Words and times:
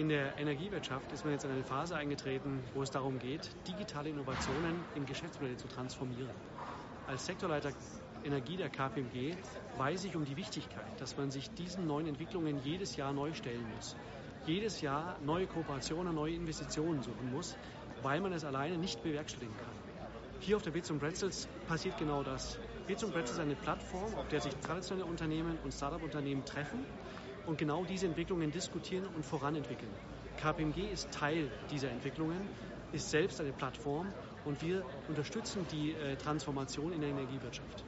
In 0.00 0.08
der 0.08 0.38
Energiewirtschaft 0.38 1.12
ist 1.12 1.24
man 1.24 1.34
jetzt 1.34 1.44
in 1.44 1.50
eine 1.50 1.62
Phase 1.62 1.94
eingetreten, 1.94 2.64
wo 2.72 2.82
es 2.82 2.90
darum 2.90 3.18
geht, 3.18 3.50
digitale 3.68 4.08
Innovationen 4.08 4.86
in 4.94 5.04
Geschäftsmodelle 5.04 5.58
zu 5.58 5.68
transformieren. 5.68 6.32
Als 7.06 7.26
Sektorleiter 7.26 7.74
Energie 8.24 8.56
der 8.56 8.70
KPMG 8.70 9.36
weiß 9.76 10.04
ich 10.04 10.16
um 10.16 10.24
die 10.24 10.38
Wichtigkeit, 10.38 10.90
dass 11.02 11.18
man 11.18 11.30
sich 11.30 11.52
diesen 11.52 11.86
neuen 11.86 12.06
Entwicklungen 12.06 12.56
jedes 12.56 12.96
Jahr 12.96 13.12
neu 13.12 13.34
stellen 13.34 13.68
muss. 13.68 13.94
Jedes 14.46 14.80
Jahr 14.80 15.20
neue 15.20 15.46
Kooperationen, 15.46 16.14
neue 16.14 16.32
Investitionen 16.32 17.02
suchen 17.02 17.30
muss, 17.30 17.58
weil 18.00 18.22
man 18.22 18.32
es 18.32 18.42
alleine 18.42 18.78
nicht 18.78 19.02
bewerkstelligen 19.02 19.58
kann. 19.58 19.76
Hier 20.38 20.56
auf 20.56 20.62
der 20.62 20.70
Bits 20.70 20.90
Pretzels 20.98 21.46
passiert 21.66 21.98
genau 21.98 22.22
das. 22.22 22.56
Bits 22.86 23.02
Pretzels 23.02 23.32
ist 23.32 23.38
eine 23.38 23.54
Plattform, 23.54 24.14
auf 24.14 24.28
der 24.28 24.40
sich 24.40 24.54
traditionelle 24.54 25.04
Unternehmen 25.04 25.58
und 25.58 25.74
Startup-Unternehmen 25.74 26.46
treffen 26.46 26.86
und 27.46 27.58
genau 27.58 27.84
diese 27.84 28.06
Entwicklungen 28.06 28.50
diskutieren 28.50 29.06
und 29.06 29.24
voranentwickeln. 29.24 29.92
KPMG 30.36 30.90
ist 30.90 31.10
Teil 31.12 31.50
dieser 31.70 31.90
Entwicklungen, 31.90 32.48
ist 32.92 33.10
selbst 33.10 33.40
eine 33.40 33.52
Plattform 33.52 34.12
und 34.44 34.62
wir 34.62 34.84
unterstützen 35.08 35.66
die 35.70 35.92
äh, 35.92 36.16
Transformation 36.16 36.92
in 36.92 37.00
der 37.00 37.10
Energiewirtschaft. 37.10 37.84